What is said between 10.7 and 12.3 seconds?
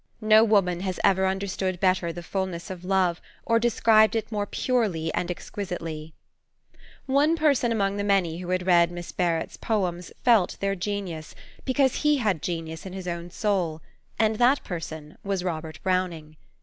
genius, because he